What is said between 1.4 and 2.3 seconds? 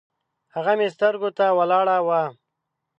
ولاړه وه